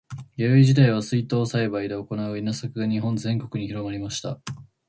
[0.35, 4.39] 弥生時代は水耕栽培で行う稲作が日本全国に広まりました。